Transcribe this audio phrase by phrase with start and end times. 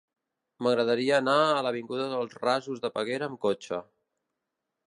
[0.67, 3.83] M'agradaria anar a l'avinguda dels Rasos de Peguera amb cotxe.